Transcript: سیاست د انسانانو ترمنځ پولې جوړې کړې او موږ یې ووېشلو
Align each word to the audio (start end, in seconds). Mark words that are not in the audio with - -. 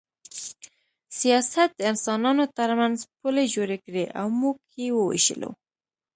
سیاست 1.19 1.69
د 1.75 1.79
انسانانو 1.91 2.43
ترمنځ 2.57 2.97
پولې 3.19 3.45
جوړې 3.55 3.77
کړې 3.85 4.05
او 4.19 4.27
موږ 4.39 4.57
یې 4.79 4.87
ووېشلو 4.93 5.51